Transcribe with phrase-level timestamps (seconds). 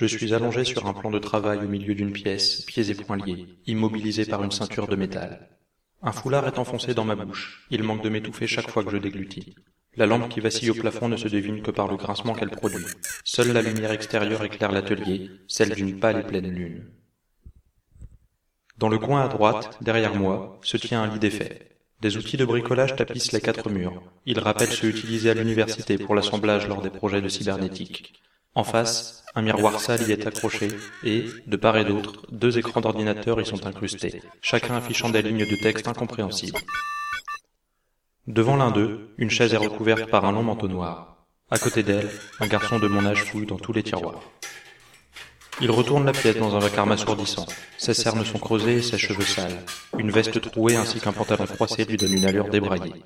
[0.00, 3.18] Je suis allongé sur un plan de travail au milieu d'une pièce, pieds et poings
[3.18, 5.50] liés, immobilisé par une ceinture de métal.
[6.00, 8.96] Un foulard est enfoncé dans ma bouche, il manque de m'étouffer chaque fois que je
[8.96, 9.56] déglutis.
[9.96, 12.86] La lampe qui vacille au plafond ne se devine que par le grincement qu'elle produit.
[13.24, 16.86] Seule la lumière extérieure éclaire l'atelier, celle d'une pâle et pleine lune.
[18.78, 21.76] Dans le coin à droite, derrière moi, se tient un lit défait.
[22.00, 24.02] Des outils de bricolage tapissent les quatre murs.
[24.24, 28.14] Ils rappellent ceux utilisés à l'université pour l'assemblage lors des projets de cybernétique.
[28.54, 30.68] En face, un miroir sale y est accroché
[31.04, 35.48] et, de part et d'autre, deux écrans d'ordinateur y sont incrustés, chacun affichant des lignes
[35.48, 36.58] de texte incompréhensibles.
[38.26, 41.26] Devant l'un d'eux, une chaise est recouverte par un long manteau noir.
[41.48, 44.20] À côté d'elle, un garçon de mon âge fouille dans tous les tiroirs.
[45.60, 47.46] Il retourne la pièce dans un vacarme assourdissant.
[47.78, 49.64] Ses cernes sont creusées et ses cheveux sales.
[49.98, 53.04] Une veste trouée ainsi qu'un pantalon froissé lui donnent une allure débraillée.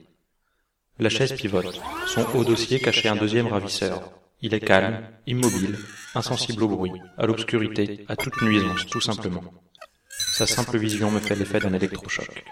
[0.98, 1.80] La chaise pivote.
[2.06, 4.10] Son haut dossier cachait un deuxième ravisseur.
[4.46, 5.78] Il est calme, immobile,
[6.14, 9.42] insensible au bruit, à l'obscurité, à toute nuisance, tout simplement.
[10.10, 12.44] Sa simple vision me fait l'effet d'un électrochoc.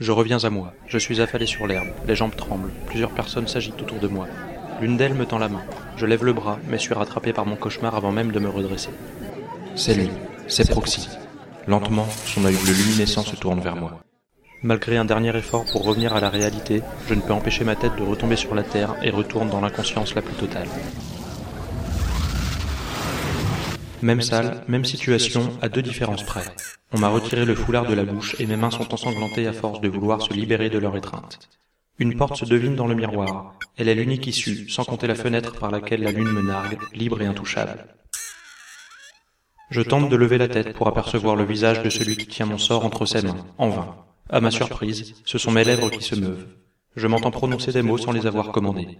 [0.00, 0.72] Je reviens à moi.
[0.86, 1.90] Je suis affalé sur l'herbe.
[2.06, 2.72] Les jambes tremblent.
[2.86, 4.26] Plusieurs personnes s'agitent autour de moi.
[4.80, 5.62] L'une d'elles me tend la main.
[5.98, 8.92] Je lève le bras, mais suis rattrapé par mon cauchemar avant même de me redresser.
[9.74, 10.08] C'est lui,
[10.46, 11.06] c'est Proxy.
[11.66, 14.00] Lentement, son œil bleu luminescent se tourne vers moi.
[14.62, 17.94] Malgré un dernier effort pour revenir à la réalité, je ne peux empêcher ma tête
[17.96, 20.66] de retomber sur la terre et retourne dans l'inconscience la plus totale.
[24.02, 26.42] Même salle, même situation, à deux différences près.
[26.92, 29.80] On m'a retiré le foulard de la bouche et mes mains sont ensanglantées à force
[29.80, 31.38] de vouloir se libérer de leur étreinte.
[32.00, 33.54] Une porte se devine dans le miroir.
[33.76, 37.22] Elle est l'unique issue, sans compter la fenêtre par laquelle la lune me nargue, libre
[37.22, 37.86] et intouchable.
[39.70, 42.58] Je tente de lever la tête pour apercevoir le visage de celui qui tient mon
[42.58, 44.07] sort entre ses mains, en vain.
[44.30, 46.46] À ma surprise, ce sont mes lèvres qui se meuvent.
[46.96, 48.98] Je m'entends prononcer des mots sans les avoir commandés.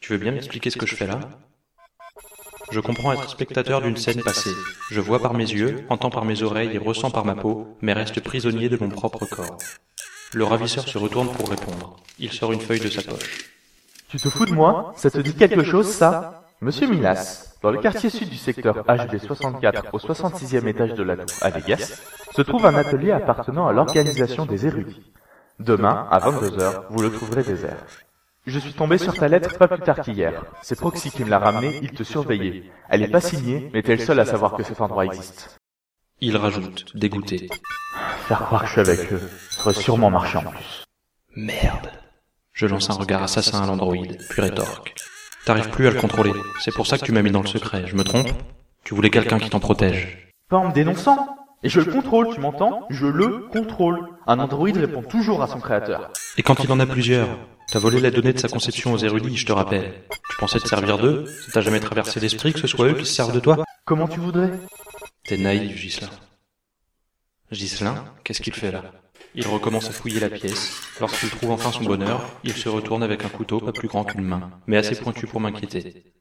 [0.00, 1.20] Tu veux bien m'expliquer ce que je fais là?
[2.72, 4.54] Je comprends être spectateur d'une scène passée.
[4.90, 7.92] Je vois par mes yeux, entends par mes oreilles et ressens par ma peau, mais
[7.92, 9.58] reste prisonnier de mon propre corps.
[10.32, 11.96] Le ravisseur se retourne pour répondre.
[12.18, 13.44] Il sort une feuille de sa poche.
[14.08, 14.92] Tu te fous de moi?
[14.96, 16.45] Ça te dit quelque chose, ça?
[16.62, 21.36] Monsieur Milas, dans le quartier sud du secteur HB64 au 66e étage de la tour
[21.42, 22.00] à Vegas,
[22.34, 25.12] se trouve un atelier appartenant à l'organisation des érudits.
[25.60, 27.84] Demain, à 22h, vous le trouverez désert.
[28.46, 30.44] Je suis tombé sur ta lettre pas plus tard qu'hier.
[30.62, 32.70] C'est Proxy qui me l'a ramenée, il te surveillait.
[32.88, 35.58] Elle est pas signée, mais t'es le seul à savoir que cet endroit existe.
[36.20, 37.50] Il rajoute, dégoûté.
[38.28, 40.84] Faire croire que je suis avec eux, ça aurait sûrement marché en plus.
[41.36, 41.90] Merde.
[42.54, 44.94] Je lance un regard assassin à l'androïde, puis rétorque.
[45.46, 46.32] T'arrives plus à le contrôler.
[46.58, 47.84] C'est pour ça que tu m'as mis dans le secret.
[47.86, 48.26] Je me trompe
[48.82, 50.32] Tu voulais quelqu'un qui t'en protège.
[50.50, 52.84] Pas en me dénonçant Et je le contrôle, tu m'entends?
[52.90, 54.08] Je le contrôle.
[54.26, 56.10] Un androïde répond toujours à son créateur.
[56.36, 57.28] Et quand il en a plusieurs
[57.70, 59.94] T'as volé les données de sa conception aux érudits, je te rappelle.
[60.30, 61.26] Tu pensais te servir d'eux?
[61.46, 63.64] Ça t'a jamais traversé l'esprit que ce soit eux qui se servent de toi?
[63.84, 64.50] Comment tu voudrais?
[65.24, 66.10] T'es naïf, Gislin.
[67.52, 68.82] Gislin, qu'est-ce qu'il fait là?
[69.38, 70.80] Il recommence à fouiller la pièce.
[70.98, 74.24] Lorsqu'il trouve enfin son bonheur, il se retourne avec un couteau pas plus grand qu'une
[74.24, 76.14] main, mais assez pointu pour m'inquiéter.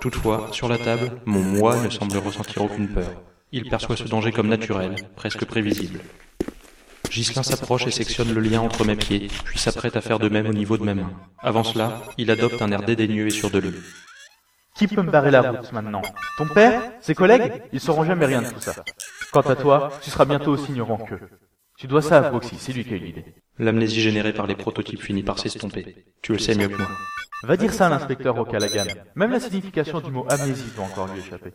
[0.00, 3.10] Toutefois, sur la table, mon moi ne semble ressentir aucune peur.
[3.52, 6.00] Il perçoit ce danger comme naturel, presque prévisible.
[7.10, 10.46] Gislin s'approche et sectionne le lien entre mes pieds, puis s'apprête à faire de même
[10.46, 11.12] au niveau de mes mains.
[11.40, 13.74] Avant cela, il adopte un air dédaigneux et sûr de lui.
[14.74, 16.02] Qui peut me barrer la route maintenant?
[16.38, 16.80] Ton père?
[17.02, 17.62] Ses collègues?
[17.72, 18.74] Ils sauront jamais rien de tout ça.
[19.32, 21.28] Quant à toi, tu seras bientôt aussi ignorant qu'eux.
[21.78, 23.24] Tu dois ça à Proxy, c'est lui qui a eu l'idée.
[23.56, 26.06] L'amnésie générée par les prototypes finit par s'estomper.
[26.22, 26.88] Tu le sais mieux que moi.
[27.44, 28.86] Va dire ça à l'inspecteur O'Callaghan.
[29.14, 31.52] Même la signification du mot amnésie doit encore lui échapper.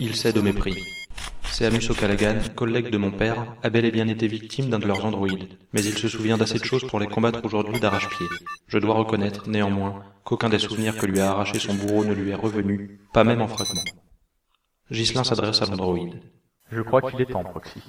[0.00, 0.76] Il cède au mépris.
[1.44, 4.88] C'est Amus O'Callaghan, collègue de mon père, a bel et bien été victime d'un de
[4.88, 8.26] leurs androïdes, mais il se souvient d'assez de choses pour les combattre aujourd'hui d'arrache-pied.
[8.66, 12.30] Je dois reconnaître, néanmoins, qu'aucun des souvenirs que lui a arraché son bourreau ne lui
[12.30, 13.84] est revenu, pas même en fragments.
[14.90, 16.20] Ghislain s'adresse à l'androïde.
[16.72, 17.80] Je crois qu'il est temps, Proxy.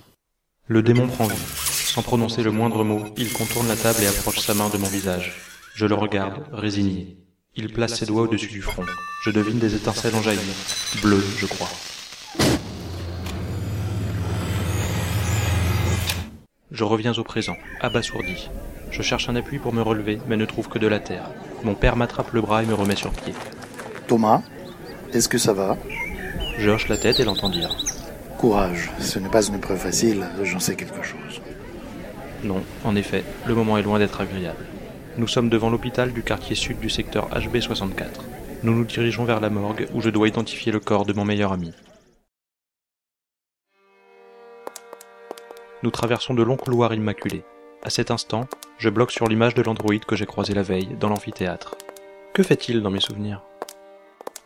[0.68, 1.36] Le démon prend vie.
[1.36, 4.88] Sans prononcer le moindre mot, il contourne la table et approche sa main de mon
[4.88, 5.34] visage.
[5.76, 7.18] Je le regarde, résigné.
[7.58, 8.86] Il place ses doigts au-dessus du front.
[9.26, 10.42] Je devine des étincelles en jaillir.
[11.02, 11.68] Bleues, je crois.
[16.72, 18.50] Je reviens au présent, abasourdi.
[18.90, 21.30] Je cherche un appui pour me relever, mais ne trouve que de la terre.
[21.66, 23.34] Mon père m'attrape le bras et me remet sur pied.
[24.08, 24.42] Thomas,
[25.12, 25.78] est-ce que ça va?
[26.58, 27.76] Je hoche la tête et l'entends dire.
[28.44, 31.40] Courage, ce n'est pas une épreuve facile, j'en sais quelque chose.
[32.44, 34.66] Non, en effet, le moment est loin d'être agréable.
[35.18, 38.20] Nous sommes devant l'hôpital du quartier sud du secteur HB64.
[38.64, 41.54] Nous nous dirigeons vers la morgue où je dois identifier le corps de mon meilleur
[41.54, 41.72] ami.
[45.82, 47.46] Nous traversons de longs couloirs immaculés.
[47.82, 51.08] À cet instant, je bloque sur l'image de l'androïde que j'ai croisé la veille dans
[51.08, 51.78] l'amphithéâtre.
[52.34, 53.42] Que fait-il dans mes souvenirs?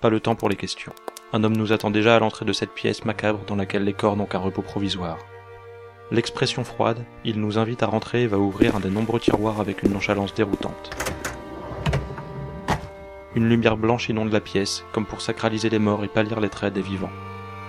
[0.02, 0.94] Pas le temps pour les questions.
[1.34, 4.16] Un homme nous attend déjà à l'entrée de cette pièce macabre dans laquelle les corps
[4.16, 5.18] n'ont qu'un repos provisoire.
[6.10, 9.84] L'expression froide, il nous invite à rentrer et va ouvrir un des nombreux tiroirs avec
[9.84, 10.90] une nonchalance déroutante.
[13.36, 16.74] Une lumière blanche inonde la pièce, comme pour sacraliser les morts et pâlir les traits
[16.74, 17.12] des vivants.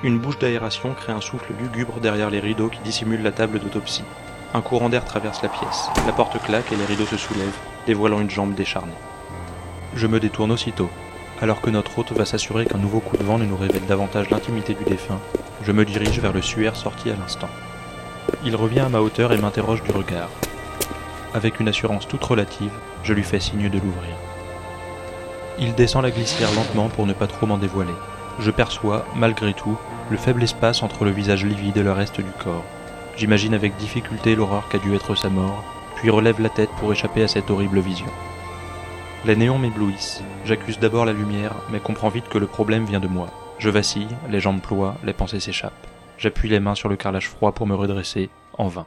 [0.05, 4.05] Une bouche d'aération crée un souffle lugubre derrière les rideaux qui dissimulent la table d'autopsie.
[4.55, 5.89] Un courant d'air traverse la pièce.
[6.07, 7.59] La porte claque et les rideaux se soulèvent,
[7.89, 8.93] dévoilant une jambe décharnée.
[9.97, 10.89] Je me détourne aussitôt.
[11.41, 14.29] Alors que notre hôte va s'assurer qu'un nouveau coup de vent ne nous révèle davantage
[14.31, 15.21] l'intimité du défunt,
[15.63, 17.49] je me dirige vers le suaire sorti à l'instant.
[18.45, 20.31] Il revient à ma hauteur et m'interroge du regard.
[21.35, 22.73] Avec une assurance toute relative,
[23.05, 24.17] je lui fais signe de l'ouvrir.
[25.61, 27.95] Il descend la glissière lentement pour ne pas trop m'en dévoiler.
[28.41, 29.77] Je perçois, malgré tout,
[30.11, 32.65] le faible espace entre le visage livide et le reste du corps.
[33.17, 35.63] J'imagine avec difficulté l'horreur qu'a dû être sa mort,
[35.97, 38.07] puis relève la tête pour échapper à cette horrible vision.
[39.25, 40.23] Les néons m'éblouissent.
[40.45, 43.29] J'accuse d'abord la lumière, mais comprends vite que le problème vient de moi.
[43.59, 45.87] Je vacille, les jambes ploient, les pensées s'échappent.
[46.19, 48.87] J'appuie les mains sur le carrelage froid pour me redresser, en vain.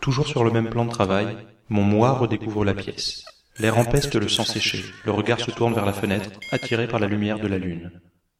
[0.00, 1.36] Toujours sur le même plan de travail,
[1.68, 3.24] mon moi redécouvre la pièce.
[3.58, 7.08] L'air empeste le sang séché, le regard se tourne vers la fenêtre, attiré par la
[7.08, 7.90] lumière de la lune.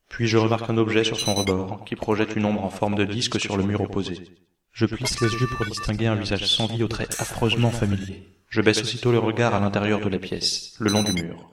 [0.08, 3.04] Puis je remarque un objet sur son rebord, qui projette une ombre en forme de
[3.04, 4.22] disque sur le mur opposé.
[4.76, 8.28] Je plisse les yeux pour distinguer un visage sans vie aux traits affreusement familiers.
[8.50, 11.49] Je baisse aussitôt le regard à l'intérieur de la pièce, le long du mur.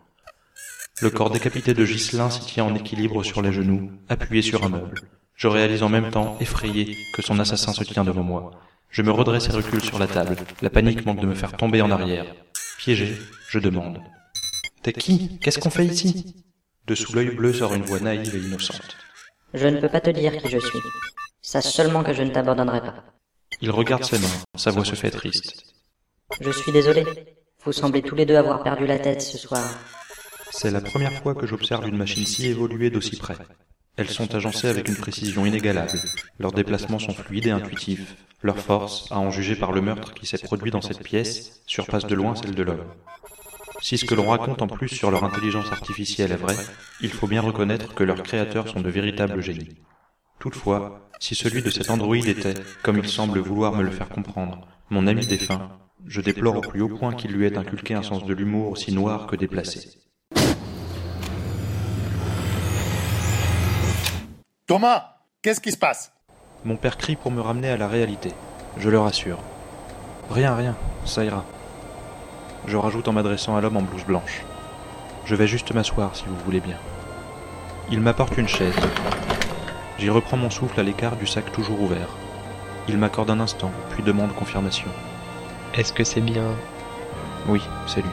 [1.02, 4.68] Le corps décapité de Ghislain s'y tient en équilibre sur les genoux, appuyé sur un
[4.68, 5.00] meuble.
[5.36, 8.52] Je réalise en même temps, effrayé, que son assassin se tient devant moi.
[8.90, 10.36] Je me redresse et recule sur la table.
[10.62, 12.26] La panique manque de me faire tomber en arrière.
[12.78, 13.18] Piégé,
[13.48, 14.02] je demande.
[14.82, 15.40] T'es qui?
[15.40, 16.44] Qu'est-ce qu'on fait ici?
[16.88, 18.98] De sous l'œil bleu sort une voix naïve et innocente.
[19.54, 20.80] Je ne peux pas te dire qui je suis.
[21.46, 23.04] Sache seulement que je ne t'abandonnerai pas.
[23.60, 25.76] Il regarde ses mains, sa voix se fait triste.
[26.40, 27.06] Je suis désolé.
[27.66, 29.62] Vous semblez tous les deux avoir perdu la tête ce soir.
[30.52, 33.36] C'est la première fois que j'observe une machine si évoluée d'aussi près.
[33.98, 36.00] Elles sont agencées avec une précision inégalable.
[36.40, 38.16] Leurs déplacements sont fluides et intuitifs.
[38.42, 42.08] Leur force, à en juger par le meurtre qui s'est produit dans cette pièce, surpasse
[42.08, 42.86] de loin celle de l'homme.
[43.82, 46.56] Si ce que l'on raconte en plus sur leur intelligence artificielle est vrai,
[47.02, 49.76] il faut bien reconnaître que leurs créateurs sont de véritables génies.
[50.44, 54.68] Toutefois, si celui de cet androïde était, comme il semble vouloir me le faire comprendre,
[54.90, 55.70] mon ami défunt,
[56.06, 58.92] je déplore au plus haut point qu'il lui ait inculqué un sens de l'humour aussi
[58.92, 59.88] noir que déplacé.
[64.68, 66.12] Thomas, qu'est-ce qui se passe?
[66.66, 68.34] Mon père crie pour me ramener à la réalité.
[68.76, 69.40] Je le rassure.
[70.30, 70.76] Rien, rien,
[71.06, 71.46] ça ira.
[72.68, 74.44] Je rajoute en m'adressant à l'homme en blouse blanche.
[75.24, 76.80] Je vais juste m'asseoir si vous voulez bien.
[77.90, 78.76] Il m'apporte une chaise.
[80.00, 82.10] J'y reprends mon souffle à l'écart du sac toujours ouvert.
[82.90, 84.90] Il m'accorde un instant, puis demande confirmation.
[85.76, 86.44] Est-ce que c'est bien?
[87.48, 88.10] Oui, c'est lui.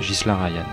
[0.00, 0.64] Ghislain Ryan.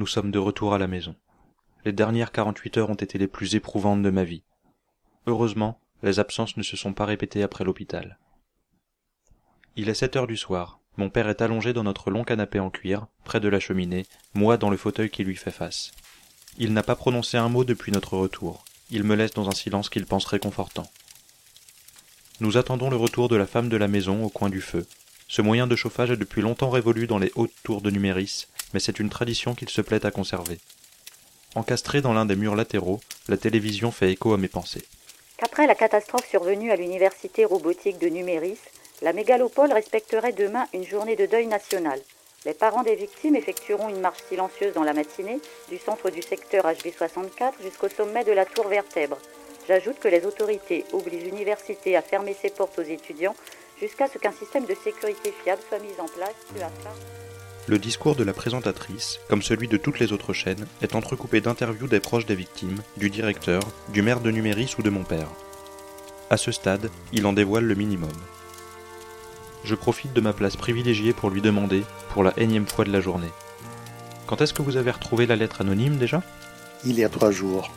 [0.00, 1.14] Nous sommes de retour à la maison.
[1.84, 4.42] Les dernières quarante-huit heures ont été les plus éprouvantes de ma vie.
[5.26, 8.18] Heureusement, les absences ne se sont pas répétées après l'hôpital.
[9.76, 10.80] Il est sept heures du soir.
[10.96, 14.56] Mon père est allongé dans notre long canapé en cuir, près de la cheminée, moi
[14.56, 15.92] dans le fauteuil qui lui fait face.
[16.56, 18.64] Il n'a pas prononcé un mot depuis notre retour.
[18.90, 20.90] Il me laisse dans un silence qu'il pense réconfortant.
[22.40, 24.86] Nous attendons le retour de la femme de la maison au coin du feu.
[25.30, 28.80] Ce moyen de chauffage est depuis longtemps révolu dans les hautes tours de Numéris, mais
[28.80, 30.58] c'est une tradition qu'il se plaît à conserver.
[31.54, 34.82] Encastré dans l'un des murs latéraux, la télévision fait écho à mes pensées.
[35.36, 38.58] Qu'après la catastrophe survenue à l'université robotique de Numéris,
[39.02, 42.00] la mégalopole respecterait demain une journée de deuil national.
[42.44, 46.64] Les parents des victimes effectueront une marche silencieuse dans la matinée, du centre du secteur
[46.64, 49.18] HB64 jusqu'au sommet de la tour Vertèbre.
[49.68, 53.36] J'ajoute que les autorités obligent l'université à fermer ses portes aux étudiants
[53.80, 56.88] jusqu'à ce qu'un système de sécurité fiable soit mis en place peu à peu.
[57.66, 61.86] Le discours de la présentatrice, comme celui de toutes les autres chaînes, est entrecoupé d'interviews
[61.86, 65.28] des proches des victimes, du directeur, du maire de Numéris ou de mon père.
[66.30, 68.10] À ce stade, il en dévoile le minimum.
[69.62, 73.00] Je profite de ma place privilégiée pour lui demander, pour la énième fois de la
[73.00, 73.30] journée.
[74.26, 76.22] Quand est-ce que vous avez retrouvé la lettre anonyme déjà?
[76.84, 77.70] Il y a trois jours.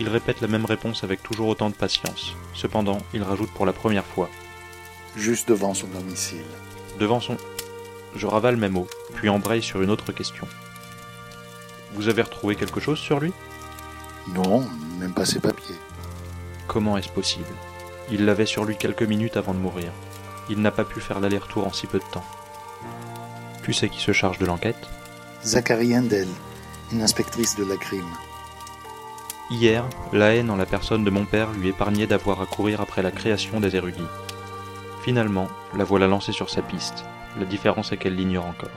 [0.00, 2.34] Il répète la même réponse avec toujours autant de patience.
[2.54, 4.28] Cependant, il rajoute pour la première fois.
[5.16, 6.44] Juste devant son domicile.
[6.98, 7.36] Devant son...
[8.14, 10.46] Je ravale mes mots, puis embraye sur une autre question.
[11.94, 13.32] Vous avez retrouvé quelque chose sur lui?
[14.34, 14.66] Non,
[14.98, 15.76] même pas ses papiers.
[16.66, 17.46] Comment est-ce possible?
[18.10, 19.90] Il l'avait sur lui quelques minutes avant de mourir.
[20.50, 22.24] Il n'a pas pu faire l'aller-retour en si peu de temps.
[23.62, 24.88] Tu sais qui se charge de l'enquête?
[25.44, 26.28] Zachary Handel,
[26.92, 28.08] une inspectrice de la crime.
[29.50, 33.02] Hier, la haine en la personne de mon père lui épargnait d'avoir à courir après
[33.02, 34.00] la création des érudits.
[35.08, 37.06] Finalement, la voilà lancée sur sa piste.
[37.38, 38.68] La différence est qu'elle l'ignore encore.